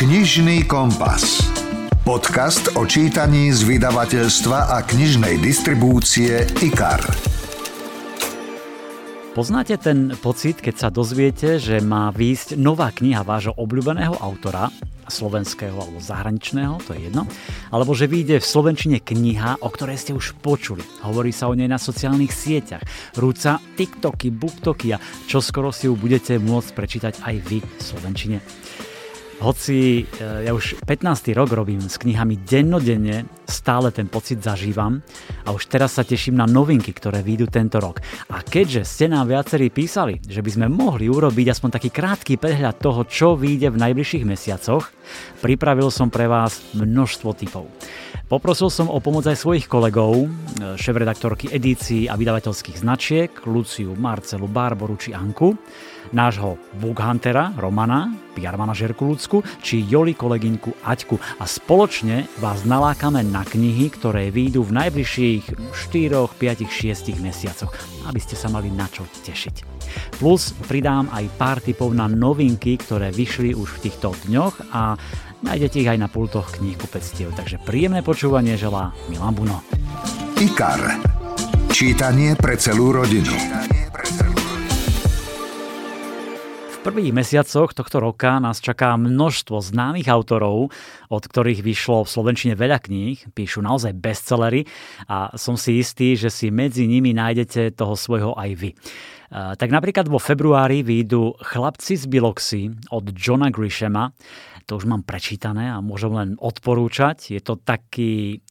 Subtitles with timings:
[0.00, 1.44] Knižný kompas.
[2.08, 7.04] Podcast o čítaní z vydavateľstva a knižnej distribúcie IKAR.
[9.36, 14.72] Poznáte ten pocit, keď sa dozviete, že má výjsť nová kniha vášho obľúbeného autora,
[15.04, 17.28] slovenského alebo zahraničného, to je jedno,
[17.68, 20.80] alebo že vyjde v slovenčine kniha, o ktorej ste už počuli.
[21.04, 22.88] Hovorí sa o nej na sociálnych sieťach.
[23.20, 28.40] Rúca TikToky, BookToky a čo skoro si ju budete môcť prečítať aj vy v slovenčine.
[29.40, 31.32] Hoci e, ja už 15.
[31.32, 35.00] rok robím s knihami dennodenne, stále ten pocit zažívam
[35.48, 38.04] a už teraz sa teším na novinky, ktoré výjdu tento rok.
[38.28, 42.84] A keďže ste nám viacerí písali, že by sme mohli urobiť aspoň taký krátky prehľad
[42.84, 44.92] toho, čo vyjde v najbližších mesiacoch,
[45.40, 47.64] pripravil som pre vás množstvo typov.
[48.28, 50.28] Poprosil som o pomoc aj svojich kolegov, e,
[50.76, 55.56] šéf-redaktorky edícií a vydavateľských značiek, Luciu, Marcelu, Barboru či Anku,
[56.10, 63.44] nášho Bookhuntera Romana, PR manažerku Lucku, či Joli kolegynku Aťku a spoločne vás nalákame na
[63.44, 65.44] knihy, ktoré výjdu v najbližších
[65.74, 67.72] 4, 5, 6 mesiacoch,
[68.06, 69.82] aby ste sa mali na čo tešiť.
[70.22, 74.94] Plus pridám aj pár typov na novinky, ktoré vyšli už v týchto dňoch a
[75.42, 76.56] nájdete ich aj na pultoch
[76.90, 77.34] pectiev.
[77.34, 79.58] Takže príjemné počúvanie želá Milan Buno.
[80.40, 81.00] IKAR.
[81.70, 83.30] Čítanie pre celú rodinu.
[83.30, 84.39] V
[86.80, 90.72] prvých mesiacoch tohto roka nás čaká množstvo známych autorov,
[91.12, 94.64] od ktorých vyšlo v Slovenčine veľa kníh, píšu naozaj bestsellery
[95.04, 98.70] a som si istý, že si medzi nimi nájdete toho svojho aj vy.
[99.30, 104.10] Tak napríklad vo februári výjdu Chlapci z Biloxy od Johna Grishama.
[104.66, 107.36] To už mám prečítané a môžem len odporúčať.
[107.36, 108.42] Je to taký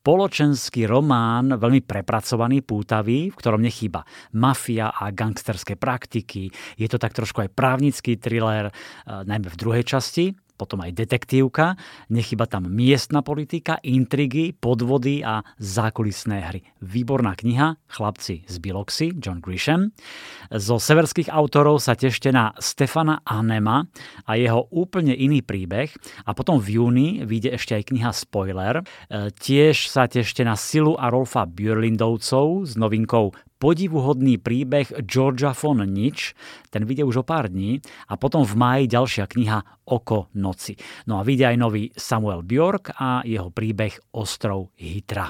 [0.00, 4.00] spoločenský román, veľmi prepracovaný, pútavý, v ktorom nechýba
[4.32, 6.48] mafia a gangsterské praktiky.
[6.80, 11.80] Je to tak trošku aj právnický thriller, eh, najmä v druhej časti potom aj detektívka,
[12.12, 16.60] nechyba tam miestna politika, intrigy, podvody a zákulisné hry.
[16.84, 19.96] Výborná kniha, chlapci z Biloxy, John Grisham.
[20.52, 23.88] Zo severských autorov sa tešte na Stefana Anema
[24.28, 25.88] a jeho úplne iný príbeh.
[26.28, 28.84] A potom v júni vyjde ešte aj kniha Spoiler.
[28.84, 28.84] E,
[29.32, 36.32] tiež sa tešte na Silu a Rolfa Björlindovcov s novinkou podivuhodný príbeh Georgia von Nič,
[36.72, 40.80] ten vyjde už o pár dní a potom v máji ďalšia kniha Oko noci.
[41.04, 45.28] No a vyjde aj nový Samuel Bjork a jeho príbeh Ostrov Hitra.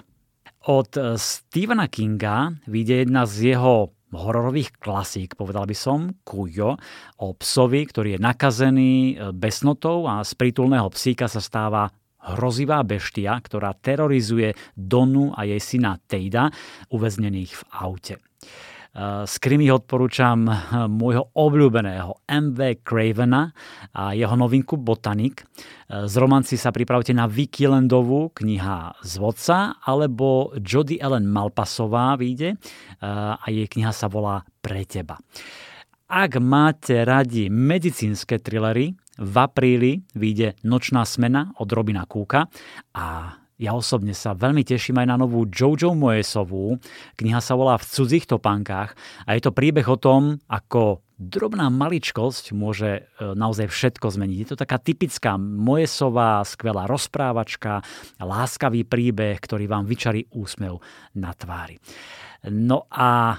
[0.71, 6.75] Od Stephena Kinga vyjde jedna z jeho hororových klasík, povedal by som, Kujo,
[7.23, 8.93] o psovi, ktorý je nakazený
[9.35, 11.91] besnotou a z prítulného psíka sa stáva
[12.21, 16.53] hrozivá beštia, ktorá terorizuje Donu a jej syna Tejda,
[16.93, 18.15] uväznených v aute.
[19.23, 20.51] Z krimi odporúčam
[20.91, 23.55] môjho obľúbeného MV Cravena
[23.95, 25.47] a jeho novinku Botanik.
[25.87, 32.59] Z romanci sa pripravte na Vicky Landovú, kniha z vodca, alebo Jody Ellen Malpasová vyjde
[32.99, 35.23] a jej kniha sa volá Pre teba.
[36.11, 42.49] Ak máte radi medicínske trillery, v apríli vyjde Nočná smena od Robina Kúka
[42.97, 46.81] a ja osobne sa veľmi teším aj na novú Jojo Moesovú.
[47.21, 48.97] Kniha sa volá V cudzích topánkach
[49.29, 54.39] a je to príbeh o tom, ako drobná maličkosť môže e, naozaj všetko zmeniť.
[54.41, 57.85] Je to taká typická Moesová, skvelá rozprávačka,
[58.17, 60.81] láskavý príbeh, ktorý vám vyčarí úsmev
[61.21, 61.77] na tvári.
[62.49, 63.37] No a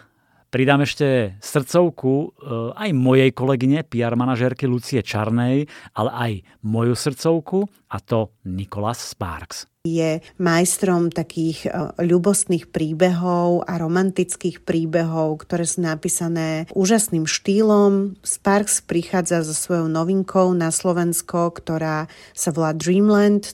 [0.51, 2.29] Pridám ešte srdcovku eh,
[2.75, 6.31] aj mojej kolegyne, PR manažérky Lucie Čarnej, ale aj
[6.67, 11.69] moju srdcovku a to Nikolas Sparks je majstrom takých e,
[12.05, 18.21] ľubostných príbehov a romantických príbehov, ktoré sú napísané úžasným štýlom.
[18.21, 22.05] Sparks prichádza so svojou novinkou na Slovensko, ktorá
[22.37, 23.49] sa volá Dreamland.
[23.49, 23.53] E,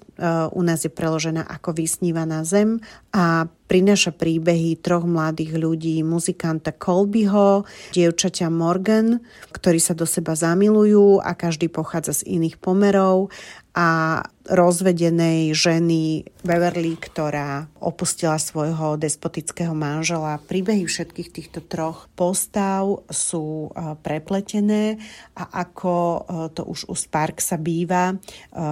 [0.51, 2.83] u nás je preložená ako Vysnívaná zem
[3.15, 9.19] a prináša príbehy troch mladých ľudí, muzikanta Colbyho, dievčaťa Morgan,
[9.51, 13.29] ktorí sa do seba zamilujú a každý pochádza z iných pomerov
[13.77, 20.41] a rozvedenej ženy Beverly, ktorá opustila svojho despotického manžela.
[20.41, 24.97] Príbehy všetkých týchto troch postav sú e, prepletené
[25.37, 26.19] a ako e,
[26.57, 28.15] to už u Spark sa býva, e,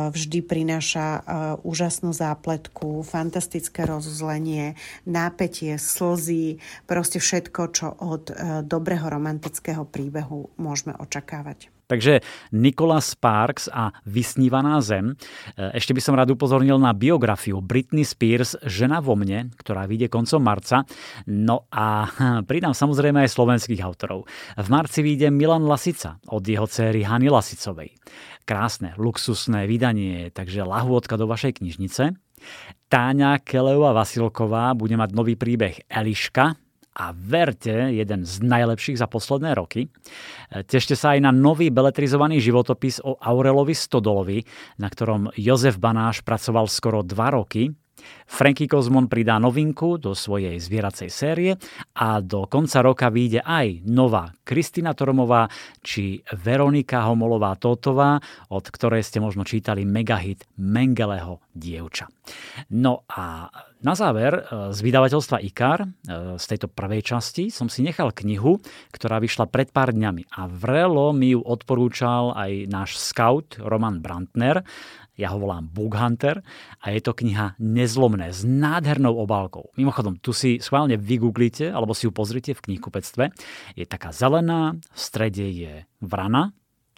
[0.09, 1.21] vždy prináša
[1.61, 4.73] úžasnú zápletku, fantastické rozuzlenie,
[5.05, 6.57] nápetie, slzy,
[6.89, 8.31] proste všetko, čo od
[8.65, 11.74] dobrého romantického príbehu môžeme očakávať.
[11.85, 15.13] Takže Nikola Sparks a Vysnívaná zem.
[15.55, 20.41] Ešte by som rád upozornil na biografiu Britney Spears Žena vo mne, ktorá vyjde koncom
[20.41, 20.83] marca.
[21.29, 22.09] No a
[22.49, 24.25] pridám samozrejme aj slovenských autorov.
[24.57, 27.93] V marci vyjde Milan Lasica od jeho céry Hany Lasicovej.
[28.45, 32.13] Krásne, luxusné vydanie, takže lahôdka do vašej knižnice.
[32.85, 36.53] Táňa Kelevá Vasilková bude mať nový príbeh Eliška,
[36.95, 39.91] a verte, jeden z najlepších za posledné roky.
[40.49, 44.39] Tešte sa aj na nový beletrizovaný životopis o Aurelovi Stodolovi,
[44.79, 47.75] na ktorom Jozef Banáš pracoval skoro dva roky
[48.25, 51.51] Franky Kozmon pridá novinku do svojej zvieracej série
[51.95, 55.49] a do konca roka vyjde aj nová Kristina Tormová
[55.81, 58.17] či Veronika Homolová Totová,
[58.49, 62.09] od ktorej ste možno čítali megahit Mengeleho dievča.
[62.73, 63.49] No a
[63.85, 64.41] na záver e,
[64.73, 65.87] z vydavateľstva IKAR, e,
[66.41, 68.57] z tejto prvej časti, som si nechal knihu,
[68.89, 74.65] ktorá vyšla pred pár dňami a vrelo mi ju odporúčal aj náš scout Roman Brantner
[75.15, 76.43] ja ho volám Book Hunter
[76.83, 79.71] a je to kniha Nezlomné s nádhernou obálkou.
[79.79, 83.31] Mimochodom, tu si schválne vygooglite alebo si ju pozrite v knihkupectve.
[83.79, 86.51] Je taká zelená, v strede je vrana,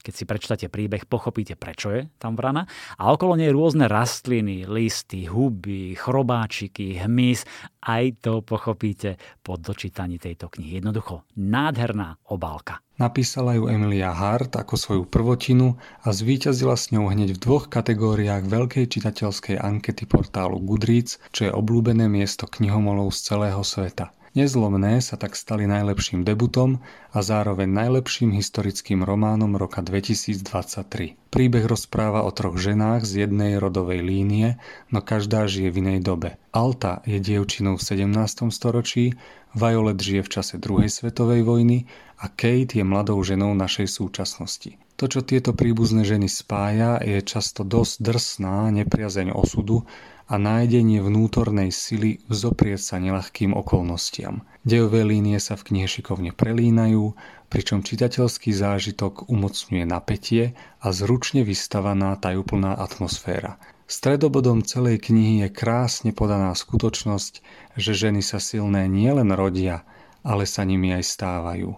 [0.07, 2.63] keď si prečítate príbeh, pochopíte, prečo je tam vrana.
[2.95, 7.43] A okolo nej rôzne rastliny, listy, huby, chrobáčiky, hmyz.
[7.83, 10.79] Aj to pochopíte po dočítaní tejto knihy.
[10.79, 12.79] Jednoducho, nádherná obálka.
[12.97, 18.49] Napísala ju Emilia Hart ako svoju prvotinu a zvíťazila s ňou hneď v dvoch kategóriách
[18.49, 24.16] veľkej čitateľskej ankety portálu Goodreads, čo je obľúbené miesto knihomolov z celého sveta.
[24.37, 26.77] Nezlomné sa tak stali najlepším debutom
[27.09, 31.17] a zároveň najlepším historickým románom roka 2023.
[31.33, 34.61] Príbeh rozpráva o troch ženách z jednej rodovej línie,
[34.93, 36.37] no každá žije v inej dobe.
[36.53, 38.53] Alta je dievčinou v 17.
[38.53, 39.17] storočí,
[39.57, 44.77] Violet žije v čase druhej svetovej vojny a Kate je mladou ženou našej súčasnosti.
[44.97, 49.85] To, čo tieto príbuzné ženy spája, je často dosť drsná nepriazeň osudu
[50.25, 54.41] a nájdenie vnútornej sily vzoprieť sa nelahkým okolnostiam.
[54.65, 57.13] Dejové línie sa v knihe šikovne prelínajú,
[57.47, 63.61] pričom čitateľský zážitok umocňuje napätie a zručne vystavaná tajúplná atmosféra.
[63.87, 67.39] Stredobodom celej knihy je krásne podaná skutočnosť,
[67.79, 69.87] že ženy sa silné nielen rodia,
[70.27, 71.71] ale sa nimi aj stávajú.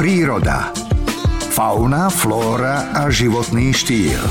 [0.00, 0.72] Príroda.
[1.52, 4.24] Fauna, flóra a životný štýl.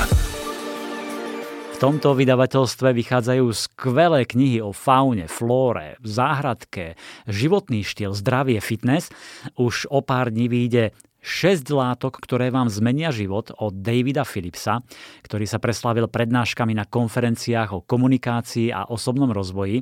[1.75, 6.95] V tomto vydavateľstve vychádzajú skvelé knihy o faune, flóre, záhradke,
[7.27, 9.11] životný štýl, zdravie, fitness.
[9.59, 14.85] Už o pár dní vyjde 6 látok, ktoré vám zmenia život od Davida Philipsa,
[15.25, 19.81] ktorý sa preslávil prednáškami na konferenciách o komunikácii a osobnom rozvoji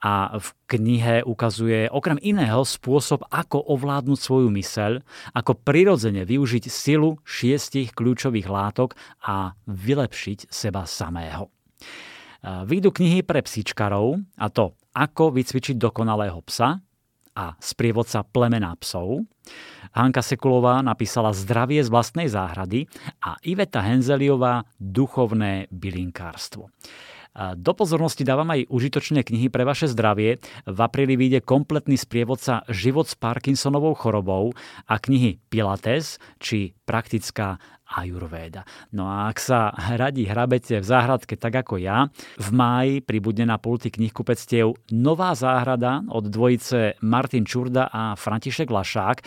[0.00, 5.04] a v knihe ukazuje okrem iného spôsob, ako ovládnuť svoju myseľ,
[5.36, 8.96] ako prirodzene využiť silu šiestich kľúčových látok
[9.28, 11.52] a vylepšiť seba samého.
[12.40, 16.80] Výjdu knihy pre psíčkarov, a to Ako vycvičiť dokonalého psa
[17.38, 19.22] a sprievodca plemena psov,
[19.94, 22.90] Hanka Sekulová napísala Zdravie z vlastnej záhrady
[23.22, 26.68] a Iveta Henzeliová Duchovné bylinkárstvo.
[27.38, 30.42] Do pozornosti dávam aj užitočné knihy pre vaše zdravie.
[30.66, 34.50] V apríli vyjde kompletný sprievodca Život s Parkinsonovou chorobou
[34.90, 38.68] a knihy Pilates či Praktická Ayurveda.
[38.92, 43.56] No a ak sa radi hrabete v záhradke tak ako ja, v máji pribudne na
[43.56, 49.18] pulty knihkupectiev Nová záhrada od dvojice Martin Čurda a František Lašák.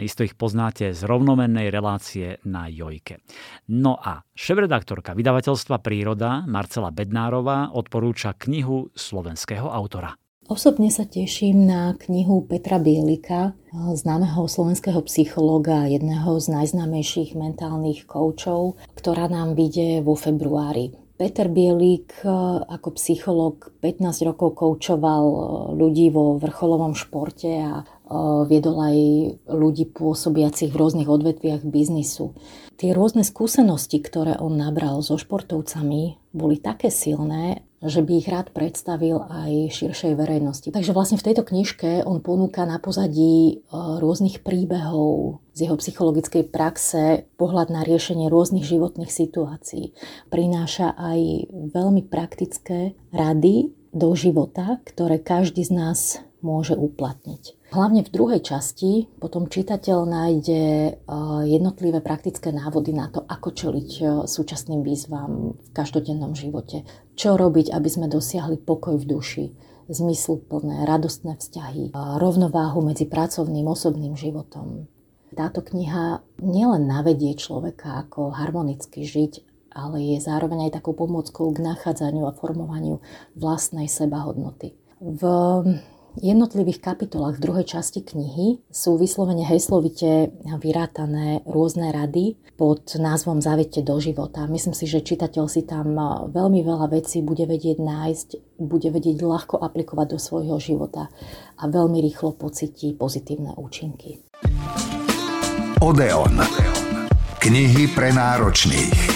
[0.00, 3.20] Isto ich poznáte z rovnomennej relácie na Jojke.
[3.68, 10.21] No a šéf-redaktorka vydavateľstva Príroda Marcela Bednárová odporúča knihu slovenského autora.
[10.50, 18.74] Osobne sa teším na knihu Petra Bielika, známeho slovenského psychológa jedného z najznámejších mentálnych koučov,
[18.98, 20.98] ktorá nám vyjde vo februári.
[21.14, 22.10] Peter Bielik
[22.66, 25.24] ako psychológ 15 rokov koučoval
[25.78, 27.86] ľudí vo vrcholovom športe a
[28.48, 28.98] viedol aj
[29.48, 32.34] ľudí pôsobiacich v rôznych odvetviach biznisu.
[32.76, 38.54] Tie rôzne skúsenosti, ktoré on nabral so športovcami, boli také silné, že by ich rád
[38.54, 40.70] predstavil aj širšej verejnosti.
[40.70, 47.26] Takže vlastne v tejto knižke on ponúka na pozadí rôznych príbehov z jeho psychologickej praxe
[47.38, 49.94] pohľad na riešenie rôznych životných situácií.
[50.30, 56.00] Prináša aj veľmi praktické rady do života, ktoré každý z nás
[56.38, 57.61] môže uplatniť.
[57.72, 60.92] Hlavne v druhej časti potom čitateľ nájde e,
[61.48, 66.84] jednotlivé praktické návody na to, ako čeliť e, súčasným výzvam v každodennom živote.
[67.16, 69.46] Čo robiť, aby sme dosiahli pokoj v duši,
[69.88, 74.84] zmysluplné, radostné vzťahy, rovnováhu medzi pracovným osobným životom.
[75.32, 81.64] Táto kniha nielen navedie človeka, ako harmonicky žiť, ale je zároveň aj takou pomôckou k
[81.64, 83.00] nachádzaniu a formovaniu
[83.32, 84.76] vlastnej sebahodnoty.
[85.00, 85.24] V
[86.18, 93.80] jednotlivých kapitolách v druhej časti knihy sú vyslovene heslovite vyrátané rôzne rady pod názvom Zaviete
[93.80, 94.44] do života.
[94.50, 95.94] Myslím si, že čitateľ si tam
[96.28, 98.28] veľmi veľa vecí bude vedieť nájsť,
[98.60, 101.08] bude vedieť ľahko aplikovať do svojho života
[101.56, 104.20] a veľmi rýchlo pocíti pozitívne účinky.
[105.82, 106.38] Odeon.
[107.42, 109.11] Knihy pre náročných.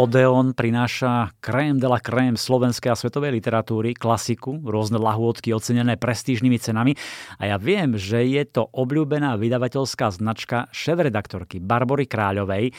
[0.00, 6.56] Odeon prináša krém de la krém slovenskej a svetovej literatúry, klasiku, rôzne lahôdky ocenené prestížnymi
[6.56, 6.96] cenami.
[7.36, 12.72] A ja viem, že je to obľúbená vydavateľská značka šéf-redaktorky Barbory Kráľovej,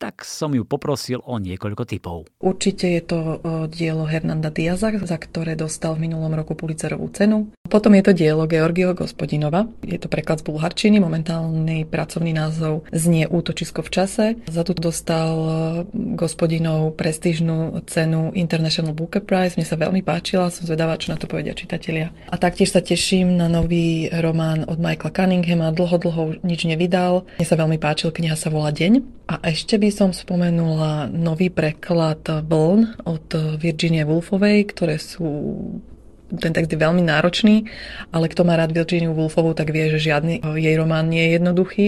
[0.00, 2.24] tak som ju poprosil o niekoľko typov.
[2.40, 3.18] Určite je to
[3.68, 7.52] dielo Hernanda Diaza, za ktoré dostal v minulom roku Pulitzerovú cenu.
[7.68, 9.68] Potom je to dielo Georgio Gospodinova.
[9.84, 14.24] Je to preklad z bulharčiny, momentálny pracovný názov znie Útočisko v čase.
[14.48, 15.36] Za to dostal
[16.16, 19.60] Gospodinov prestížnú cenu International Booker Prize.
[19.60, 22.08] Mne sa veľmi páčila, som zvedavá, čo na to povedia čitatelia.
[22.32, 25.76] A taktiež sa teším na nový román od Michaela Cunninghama.
[25.76, 27.28] Dlho, dlho nič nevydal.
[27.36, 29.20] Mne sa veľmi páčil, kniha sa volá Deň.
[29.30, 33.26] A ešte by som spomenula nový preklad Vln od
[33.58, 35.26] Virginie Woolfovej, ktoré sú
[36.30, 37.66] ten text je veľmi náročný,
[38.14, 41.86] ale kto má rád Virginiu Woolfovú, tak vie, že žiadny jej román nie je jednoduchý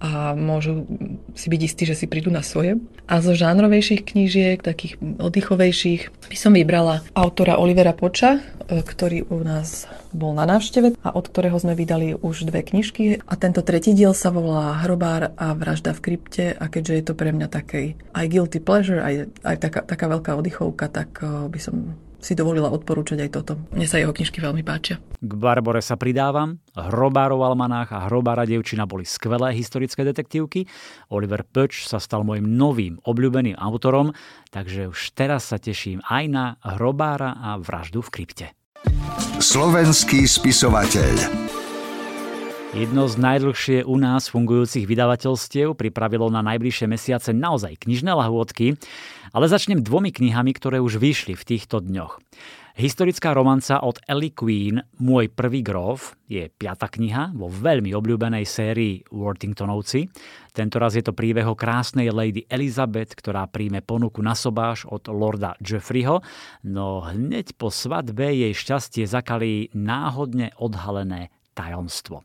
[0.00, 0.88] a môžu
[1.36, 2.80] si byť istí, že si prídu na svoje.
[3.04, 9.44] A zo žánrovejších knížiek, takých oddychovejších, by som vybrala autora Olivera Poča, e, ktorý u
[9.44, 9.84] nás
[10.16, 13.20] bol na návšteve a od ktorého sme vydali už dve knižky.
[13.28, 17.14] A tento tretí diel sa volá Hrobár a vražda v krypte a keďže je to
[17.14, 21.60] pre mňa takej aj guilty pleasure, aj, aj taká, taká veľká oddychovka, tak e, by
[21.60, 21.76] som
[22.20, 23.52] si dovolila odporúčať aj toto.
[23.72, 25.00] Mne sa jeho knižky veľmi páčia.
[25.00, 26.60] K Barbore sa pridávam.
[26.76, 30.68] Hrobárov almanách a Hrobára devčina boli skvelé historické detektívky.
[31.10, 34.12] Oliver Pöč sa stal môjim novým obľúbeným autorom,
[34.52, 38.46] takže už teraz sa teším aj na Hrobára a vraždu v krypte.
[39.40, 41.59] Slovenský spisovateľ
[42.70, 48.78] Jedno z najdlhšie u nás fungujúcich vydavateľstiev pripravilo na najbližšie mesiace naozaj knižné lahôdky,
[49.34, 52.22] ale začnem dvomi knihami, ktoré už vyšli v týchto dňoch.
[52.78, 59.02] Historická romanca od Ellie Queen Môj prvý grof je piata kniha vo veľmi obľúbenej sérii
[59.10, 60.06] Worthingtonovci.
[60.54, 65.58] Tentoraz je to príbeh o krásnej lady Elizabeth, ktorá príjme ponuku na sobáš od lorda
[65.58, 66.22] Jeffreyho,
[66.62, 72.24] no hneď po svadbe jej šťastie zakalí náhodne odhalené tajomstvo.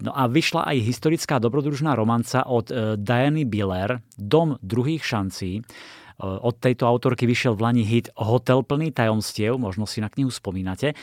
[0.00, 5.60] No a vyšla aj historická dobrodružná romanca od e, Diany Biller, Dom druhých šancí.
[5.60, 5.62] E,
[6.20, 10.92] od tejto autorky vyšiel v Lani hit Hotel plný tajomstiev, možno si na knihu spomínate.
[10.92, 10.94] E,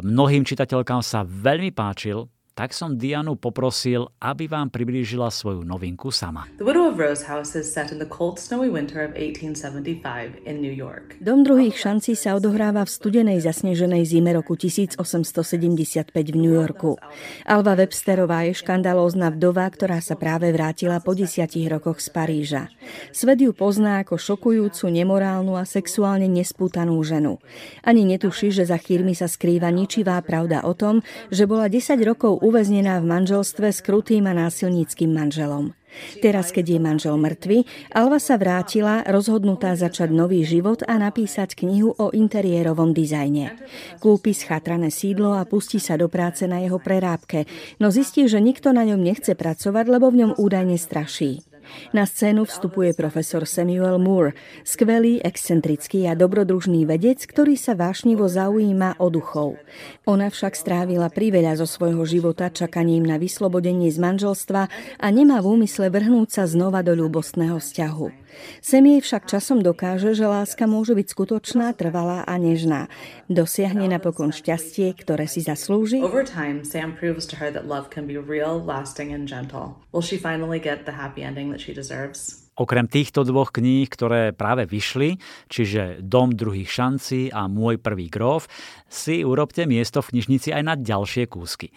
[0.00, 2.24] mnohým čitateľkám sa veľmi páčil,
[2.58, 6.50] tak som Dianu poprosil, aby vám priblížila svoju novinku sama.
[6.58, 10.58] The Widow of Rose House is set in the cold snowy winter of 1875 in
[10.58, 11.14] New York.
[11.22, 16.98] Dom druhých šancí sa odohráva v studenej zasneženej zime roku 1875 v New Yorku.
[17.46, 22.74] Alva Websterová je škandalózna vdova, ktorá sa práve vrátila po desiatich rokoch z Paríža.
[23.14, 27.38] Svet ju pozná ako šokujúcu, nemorálnu a sexuálne nespútanú ženu.
[27.86, 32.47] Ani netuší, že za chýrmi sa skrýva ničivá pravda o tom, že bola 10 rokov
[32.48, 35.76] uväznená v manželstve s krutým a násilníckým manželom.
[36.20, 37.64] Teraz, keď je manžel mŕtvy,
[37.96, 43.56] Alva sa vrátila, rozhodnutá začať nový život a napísať knihu o interiérovom dizajne.
[43.96, 47.48] Kúpi schatrané sídlo a pustí sa do práce na jeho prerábke,
[47.80, 51.47] no zistí, že nikto na ňom nechce pracovať, lebo v ňom údajne straší.
[51.90, 59.00] Na scénu vstupuje profesor Samuel Moore, skvelý, excentrický a dobrodružný vedec, ktorý sa vášnivo zaujíma
[59.00, 59.56] o duchov.
[60.04, 64.62] Ona však strávila priveľa zo svojho života čakaním na vyslobodenie z manželstva
[65.00, 68.27] a nemá v úmysle vrhnúť sa znova do ľúbostného vzťahu.
[68.58, 72.90] Semie však časom dokáže, že láska môže byť skutočná, trvalá a nežná.
[73.30, 76.00] Dosiahne napokon šťastie, ktoré si zaslúži?
[76.00, 79.78] Over time, Sam proves to her that love can be real, lasting and gentle.
[79.92, 82.47] Will she finally get the happy ending that she deserves?
[82.58, 85.14] Okrem týchto dvoch kníh, ktoré práve vyšli,
[85.46, 88.50] čiže Dom druhých šancí a Môj prvý gróf,
[88.90, 91.70] si urobte miesto v knižnici aj na ďalšie kúsky.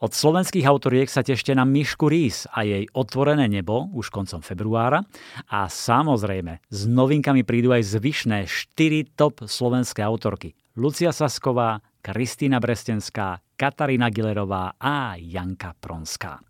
[0.00, 5.04] Od slovenských autoriek sa tešte na Mišku Rís a jej Otvorené nebo už koncom februára
[5.52, 10.56] a samozrejme s novinkami prídu aj zvyšné 4 top slovenské autorky.
[10.80, 16.40] Lucia Sasková, Kristýna Brestenská, Katarína Gilerová a Janka Pronská.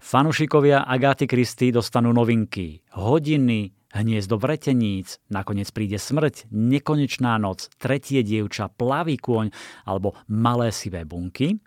[0.00, 8.72] Fanušikovia Agáty Kristy dostanú novinky, hodiny, hniezdo vreteníc, nakoniec príde smrť, nekonečná noc, tretie dievča,
[8.72, 9.52] plavý kôň
[9.84, 11.60] alebo malé sivé bunky.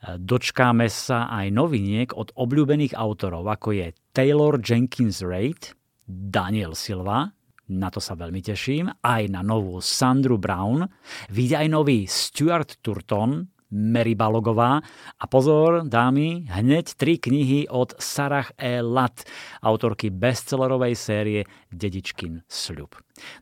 [0.00, 5.76] Dočkáme sa aj noviniek od obľúbených autorov, ako je Taylor Jenkins Reid,
[6.08, 7.28] Daniel Silva,
[7.68, 10.88] na to sa veľmi teším, aj na novú Sandru Brown,
[11.28, 14.80] vyjde aj nový Stuart Turton, Mary Balogová
[15.20, 18.80] a pozor, dámy, hneď tri knihy od Sarah E.
[18.80, 19.24] Lat,
[19.60, 22.96] autorky bestsellerovej série Dedičkin sľub.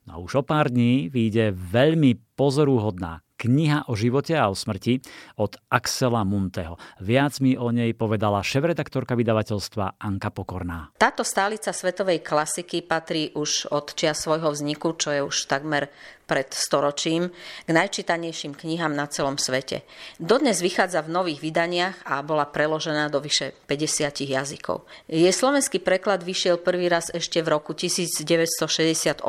[0.09, 5.05] No a už o pár dní vyjde veľmi pozoruhodná Kniha o živote a o smrti
[5.37, 6.81] od Axela Munteho.
[7.05, 10.97] Viac mi o nej povedala šéf-redaktorka vydavateľstva Anka Pokorná.
[10.97, 15.93] Táto stálica svetovej klasiky patrí už od čia svojho vzniku, čo je už takmer
[16.27, 17.31] pred storočím
[17.65, 19.87] k najčítanejším knihám na celom svete.
[20.19, 24.83] Dodnes vychádza v nových vydaniach a bola preložená do vyše 50 jazykov.
[25.07, 29.23] Jej slovenský preklad vyšiel prvý raz ešte v roku 1968,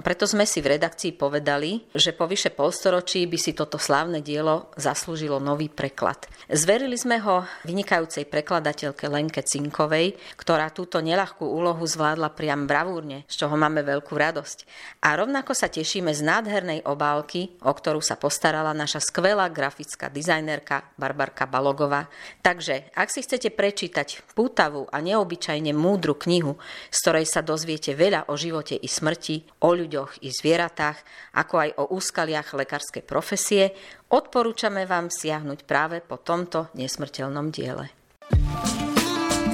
[0.00, 4.72] preto sme si v redakcii povedali, že po vyše polstoročí by si toto slávne dielo
[4.80, 6.24] zaslúžilo nový preklad.
[6.48, 13.44] Zverili sme ho vynikajúcej prekladateľke Lenke Cinkovej, ktorá túto nelahkú úlohu zvládla priam bravúrne, z
[13.44, 14.58] čoho máme veľkú radosť.
[15.04, 20.94] A rovnako sa tešíme z nádhernej obálky, o ktorú sa postarala naša skvelá grafická dizajnerka
[20.94, 22.06] Barbarka Balogová.
[22.40, 26.56] Takže, ak si chcete prečítať pútavú a neobyčajne múdru knihu,
[26.88, 30.98] z ktorej sa dozviete veľa o živote i smrti, o ľuďoch i zvieratách,
[31.36, 33.74] ako aj o úskaliach lekárskej profesie,
[34.14, 37.90] odporúčame vám siahnuť práve po tomto nesmrteľnom diele.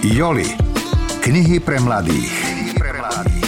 [0.05, 0.47] Joli.
[1.19, 2.31] Knihy pre mladých.
[2.31, 3.48] Knihy pre mladých.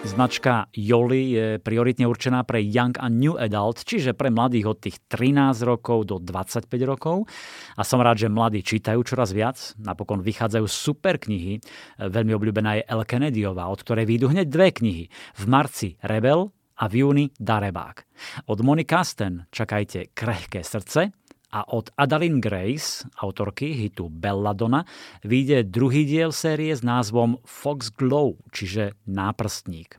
[0.00, 4.96] Značka Joli je prioritne určená pre Young a New Adult, čiže pre mladých od tých
[5.12, 7.28] 13 rokov do 25 rokov.
[7.76, 9.76] A som rád, že mladí čítajú čoraz viac.
[9.76, 11.60] Napokon vychádzajú super knihy.
[12.00, 15.04] Veľmi obľúbená je El Kennedyová, od ktorej výjdu hneď dve knihy.
[15.36, 16.48] V marci Rebel
[16.80, 17.96] a v júni Darebák.
[18.48, 21.12] Od Moni Kasten čakajte Krehké srdce
[21.50, 24.86] a od Adalyn Grace, autorky hitu Belladonna,
[25.26, 29.98] vyjde druhý diel série s názvom Fox Glow, čiže Náprstník.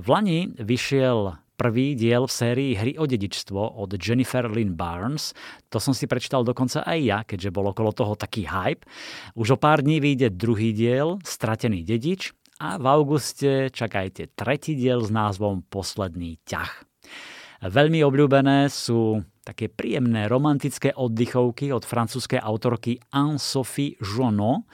[0.00, 5.32] v Lani vyšiel prvý diel v sérii Hry o dedičstvo od Jennifer Lynn Barnes.
[5.72, 8.84] To som si prečítal dokonca aj ja, keďže bol okolo toho taký hype.
[9.34, 15.00] Už o pár dní vyjde druhý diel Stratený dedič a v auguste čakajte tretí diel
[15.04, 16.72] s názvom Posledný ťah.
[17.64, 24.66] Veľmi obľúbené sú také príjemné romantické oddychovky od francúzskej autorky Anne-Sophie Jonot.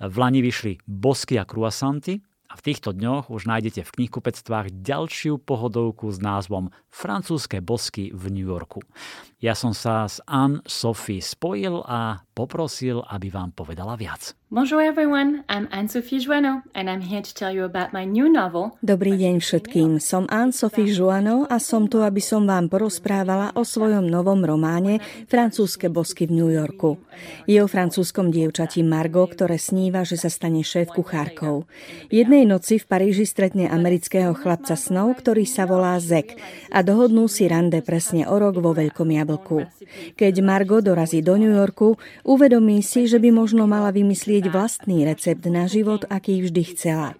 [0.00, 5.42] V Lani vyšli Bosky a croissanty a v týchto dňoch už nájdete v knihkupectvách ďalšiu
[5.42, 8.78] pohodovku s názvom Francúzske bosky v New Yorku.
[9.42, 14.38] Ja som sa s Anne-Sophie spojil a poprosil, aby vám povedala viac.
[14.52, 18.76] Bonjour everyone, I'm Anne-Sophie Joanneau and I'm here to tell you about my new novel.
[18.84, 24.04] Dobrý deň všetkým, som Anne-Sophie Joanneau a som tu, aby som vám porozprávala o svojom
[24.04, 25.00] novom románe
[25.32, 27.00] Francúzske bosky v New Yorku.
[27.48, 31.64] Je o francúzskom dievčati Margot, ktoré sníva, že sa stane šéf kuchárkou.
[32.12, 36.36] Jednej noci v Paríži stretne amerického chlapca snov, ktorý sa volá Zek
[36.68, 39.64] a dohodnú si rande presne o rok vo Veľkom jablku.
[40.20, 41.96] Keď Margot dorazí do New Yorku,
[42.28, 47.14] uvedomí si, že by možno mala vymyslieť vytvoriť vlastný recept na život, aký vždy chcela.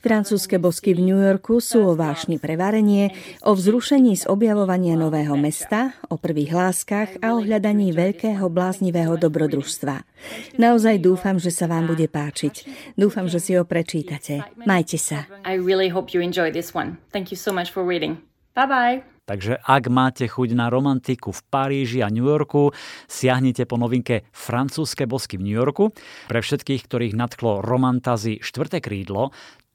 [0.00, 3.12] Francúzske bosky v New Yorku sú o vášni pre varenie,
[3.44, 10.08] o vzrušení z objavovania nového mesta, o prvých láskach a o hľadaní veľkého bláznivého dobrodružstva.
[10.56, 12.64] Naozaj dúfam, že sa vám bude páčiť.
[12.96, 14.40] Dúfam, že si ho prečítate.
[14.64, 15.28] Majte sa.
[15.44, 16.96] I really hope you enjoy this one.
[17.12, 18.24] Thank you so much for reading.
[18.56, 19.13] Bye bye.
[19.24, 22.76] Takže ak máte chuť na romantiku v Paríži a New Yorku,
[23.08, 25.96] siahnite po novinke Francúzske bosky v New Yorku.
[26.28, 29.32] Pre všetkých, ktorých nadchlo romantazy štvrté krídlo,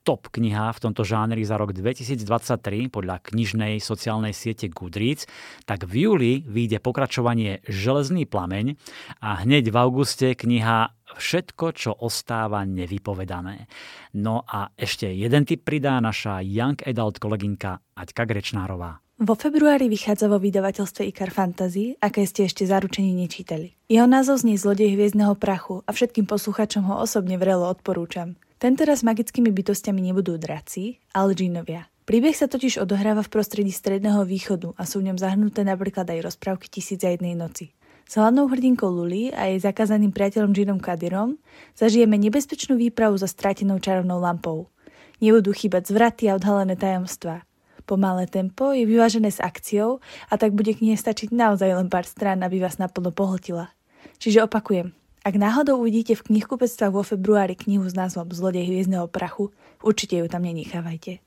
[0.09, 5.29] top kniha v tomto žánri za rok 2023 podľa knižnej sociálnej siete Goodreads,
[5.65, 8.77] tak v júli vyjde pokračovanie Železný plameň
[9.21, 13.65] a hneď v auguste kniha Všetko, čo ostáva nevypovedané.
[14.13, 19.08] No a ešte jeden tip pridá naša Young Adult kolegynka Aťka Grečnárová.
[19.19, 23.75] Vo februári vychádza vo vydavateľstve Ikar Fantasy, aké ste ešte zaručení nečítali.
[23.91, 28.39] Jeho názov znie Zlodej hviezdneho prachu a všetkým posluchačom ho osobne vrelo odporúčam.
[28.63, 31.91] Tentoraz magickými bytostiami nebudú draci, ale džinovia.
[32.07, 36.23] Príbeh sa totiž odohráva v prostredí Stredného východu a sú v ňom zahrnuté napríklad aj
[36.23, 37.75] rozprávky Tisíc a jednej noci.
[38.07, 41.35] S hlavnou hrdinkou Luli a jej zakázaným priateľom Džinom Kadirom
[41.75, 44.71] zažijeme nebezpečnú výpravu za stratenou čarovnou lampou.
[45.19, 47.43] Nebudú chýbať zvraty a odhalené tajomstvá.
[47.89, 49.97] Pomalé tempo je vyvážené s akciou
[50.29, 53.73] a tak bude knihe stačiť naozaj len pár strán, aby vás naplno pohltila.
[54.21, 54.93] Čiže opakujem,
[55.25, 59.49] ak náhodou uvidíte v knihkupectvách vo februári knihu s názvom Zlodej hviezdneho prachu,
[59.81, 61.17] určite ju tam nenechávajte.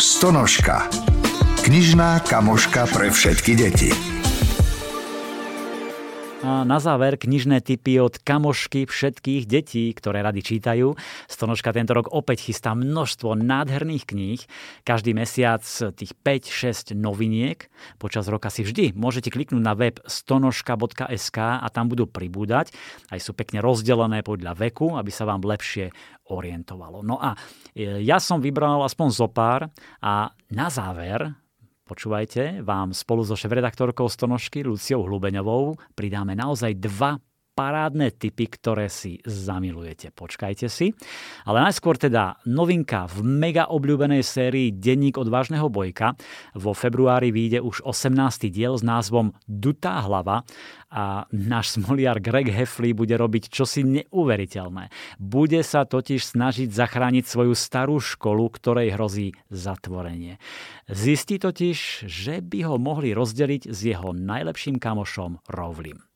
[0.00, 0.88] Stonožka.
[1.68, 3.92] Knižná kamoška pre všetky deti.
[6.38, 10.94] A na záver knižné typy od kamošky všetkých detí, ktoré rady čítajú.
[11.26, 14.40] Stonožka tento rok opäť chystá množstvo nádherných kníh.
[14.86, 15.66] Každý mesiac
[15.98, 17.66] tých 5-6 noviniek.
[17.98, 22.70] Počas roka si vždy môžete kliknúť na web stonožka.sk a tam budú pribúdať.
[23.10, 25.90] Aj sú pekne rozdelené podľa veku, aby sa vám lepšie
[26.30, 27.02] orientovalo.
[27.02, 27.34] No a
[27.74, 29.66] e, ja som vybral aspoň zopár
[29.98, 31.47] a na záver
[31.88, 37.16] Počúvajte, vám spolu so šéf-redaktorkou Stonožky Luciou Hlubeňovou pridáme naozaj dva
[37.58, 40.14] parádne typy, ktoré si zamilujete.
[40.14, 40.94] Počkajte si.
[41.42, 46.14] Ale najskôr teda novinka v mega obľúbenej sérii Denník odvážneho bojka.
[46.54, 48.46] Vo februári vyjde už 18.
[48.54, 50.46] diel s názvom Dutá hlava
[50.88, 54.88] a náš smoliar Greg Heffley bude robiť čosi neuveriteľné.
[55.18, 60.38] Bude sa totiž snažiť zachrániť svoju starú školu, ktorej hrozí zatvorenie.
[60.86, 66.07] Zistí totiž, že by ho mohli rozdeliť s jeho najlepším kamošom Rowlim.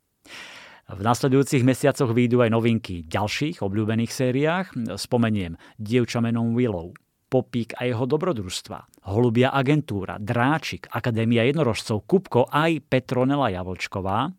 [0.91, 4.67] V nasledujúcich mesiacoch výjdu aj novinky v ďalších obľúbených sériách.
[4.99, 6.91] Spomeniem Dievča menom Willow,
[7.31, 14.37] Popík a jeho dobrodružstva, Holubia agentúra, Dráčik, Akadémia jednorožcov, Kupko aj Petronela Javolčková.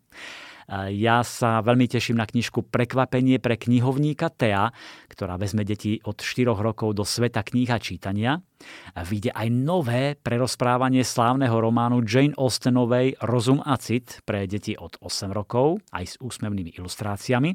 [0.94, 4.72] Ja sa veľmi teším na knižku Prekvapenie pre knihovníka Tea,
[5.12, 7.68] ktorá vezme deti od 4 rokov do sveta kníh
[8.94, 9.02] a.
[9.04, 15.34] Vyjde aj nové prerozprávanie slávneho románu Jane Austenovej Rozum a cit pre deti od 8
[15.34, 17.50] rokov, aj s úsmevnými ilustráciami.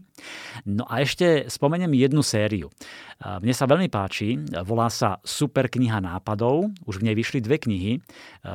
[0.68, 2.68] No a ešte spomeniem jednu sériu.
[3.24, 8.00] Mne sa veľmi páči, volá sa Super kniha nápadov, už v nej vyšli dve knihy.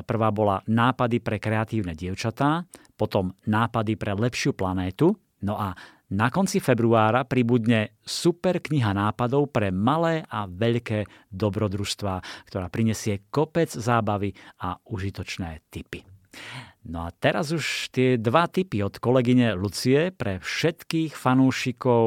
[0.04, 5.76] Prvá bola Nápady pre kreatívne dievčatá, potom Nápady pre lepšiu planétu, no a
[6.14, 13.74] na konci februára pribudne super kniha nápadov pre malé a veľké dobrodružstva, ktorá prinesie kopec
[13.74, 14.31] zábavy
[14.62, 16.07] a užitočné tipy.
[16.87, 22.07] No a teraz už tie dva tipy od kolegyne Lucie pre všetkých fanúšikov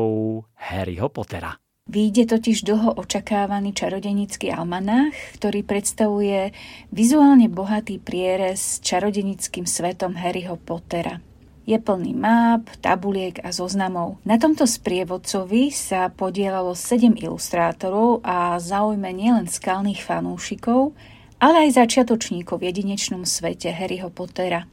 [0.56, 1.60] Harryho Pottera.
[1.88, 6.52] Výjde totiž dlho očakávaný čarodenický almanách, ktorý predstavuje
[6.92, 11.24] vizuálne bohatý prierez s čarodenickým svetom Harryho Pottera.
[11.68, 14.24] Je plný map, tabuliek a zoznamov.
[14.24, 20.96] Na tomto sprievodcovi sa podielalo 7 ilustrátorov a zaujme nielen skalných fanúšikov,
[21.44, 24.64] ale aj začiatočníkov v jedinečnom svete Harryho Pottera.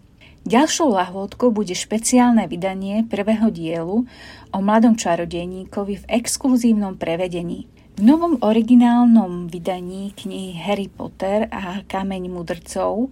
[0.46, 4.07] Ďalšou lahôdkou bude špeciálne vydanie prvého dielu
[4.54, 7.66] o mladom čarodejníkovi v exkluzívnom prevedení.
[7.98, 13.11] V novom originálnom vydaní knihy Harry Potter a Kameň mudrcov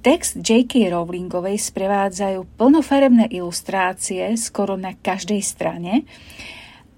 [0.00, 0.90] text J.K.
[0.90, 6.06] Rowlingovej sprevádzajú plnofarebné ilustrácie skoro na každej strane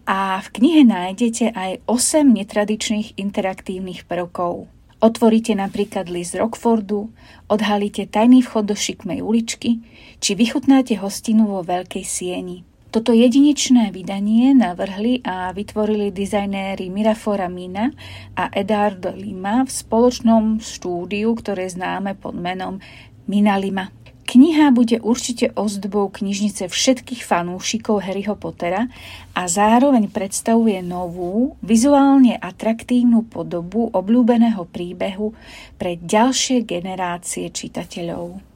[0.04, 4.66] a v knihe nájdete aj 8 netradičných interaktívnych prvkov.
[5.00, 7.08] Otvoríte napríklad list Rockfordu,
[7.48, 9.80] odhalíte tajný vchod do šikmej uličky,
[10.20, 12.68] či vychutnáte hostinu vo veľkej sieni.
[12.90, 17.94] Toto jedinečné vydanie navrhli a vytvorili dizajnéri Mirafora Mina
[18.34, 22.82] a Edardo Lima v spoločnom štúdiu, ktoré známe pod menom
[23.30, 23.94] Minalima.
[24.26, 28.90] Kniha bude určite ozdobou knižnice všetkých fanúšikov Harryho Pottera
[29.38, 35.30] a zároveň predstavuje novú, vizuálne atraktívnu podobu obľúbeného príbehu
[35.78, 38.49] pre ďalšie generácie čitateľov.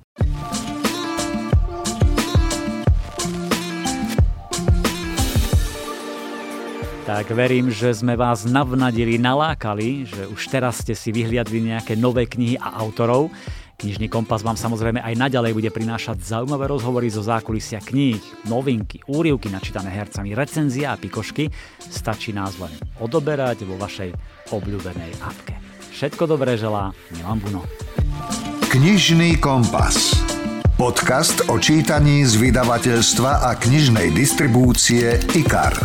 [7.05, 12.25] Tak verím, že sme vás navnadili, nalákali, že už teraz ste si vyhliadli nejaké nové
[12.25, 13.29] knihy a autorov.
[13.77, 19.53] Knižný kompas vám samozrejme aj naďalej bude prinášať zaujímavé rozhovory zo zákulisia kníh, novinky, úrivky
[19.53, 21.53] načítané hercami, recenzia a pikošky.
[21.77, 24.09] Stačí nás len odoberať vo vašej
[24.49, 25.61] obľúbenej apke.
[25.93, 27.69] Všetko dobré želá Milan Buno.
[28.73, 30.17] Knižný kompas.
[30.81, 35.77] Podcast o čítaní z vydavateľstva a knižnej distribúcie IKAR.